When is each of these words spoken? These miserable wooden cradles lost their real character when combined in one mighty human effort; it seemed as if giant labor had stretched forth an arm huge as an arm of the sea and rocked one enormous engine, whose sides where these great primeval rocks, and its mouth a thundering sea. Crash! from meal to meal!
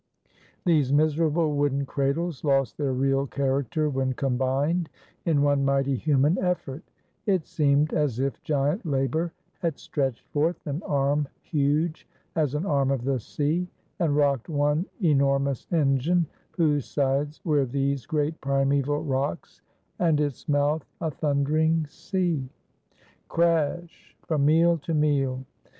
These 0.65 0.91
miserable 0.91 1.55
wooden 1.55 1.85
cradles 1.85 2.43
lost 2.43 2.75
their 2.75 2.91
real 2.91 3.27
character 3.27 3.87
when 3.87 4.13
combined 4.15 4.89
in 5.25 5.43
one 5.43 5.63
mighty 5.63 5.95
human 5.95 6.39
effort; 6.39 6.81
it 7.27 7.45
seemed 7.45 7.93
as 7.93 8.19
if 8.19 8.41
giant 8.41 8.83
labor 8.83 9.31
had 9.59 9.77
stretched 9.77 10.25
forth 10.33 10.65
an 10.65 10.81
arm 10.87 11.27
huge 11.43 12.07
as 12.35 12.55
an 12.55 12.65
arm 12.65 12.89
of 12.89 13.03
the 13.03 13.19
sea 13.19 13.67
and 13.99 14.15
rocked 14.15 14.49
one 14.49 14.87
enormous 15.03 15.67
engine, 15.71 16.25
whose 16.53 16.85
sides 16.85 17.39
where 17.43 17.67
these 17.67 18.07
great 18.07 18.41
primeval 18.41 19.03
rocks, 19.03 19.61
and 19.99 20.19
its 20.19 20.49
mouth 20.49 20.83
a 20.99 21.11
thundering 21.11 21.85
sea. 21.85 22.49
Crash! 23.27 24.15
from 24.25 24.45
meal 24.47 24.79
to 24.79 24.95
meal! 24.95 25.45